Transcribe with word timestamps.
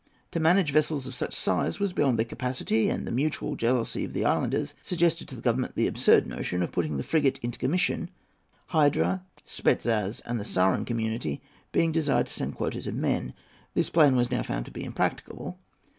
To 0.31 0.39
manage 0.39 0.71
vessels 0.71 1.05
of 1.05 1.13
such 1.13 1.35
a 1.35 1.39
size 1.39 1.79
was 1.79 1.93
beyond 1.93 2.17
their 2.17 2.25
capacity, 2.25 2.89
and 2.89 3.05
the 3.05 3.11
mutual 3.11 3.55
jealousy 3.55 4.03
of 4.03 4.13
the 4.13 4.25
islanders 4.25 4.73
suggested 4.81 5.27
to 5.27 5.35
the 5.35 5.43
Government 5.43 5.75
the 5.75 5.85
absurd 5.85 6.25
notion 6.25 6.63
of 6.63 6.71
putting 6.71 6.97
the 6.97 7.03
frigate 7.03 7.37
into 7.43 7.59
commission, 7.59 8.09
Hydra, 8.69 9.23
Spetzas, 9.45 10.19
and 10.25 10.39
the 10.39 10.43
Psarian 10.43 10.85
community 10.87 11.39
being 11.71 11.91
desired 11.91 12.25
to 12.25 12.33
send 12.33 12.55
quotas 12.55 12.87
of 12.87 12.95
men. 12.95 13.35
This 13.75 13.91
plan 13.91 14.15
was 14.15 14.31
now 14.31 14.41
found 14.41 14.65
to 14.65 14.71
be 14.71 14.83
impracticable. 14.83 15.59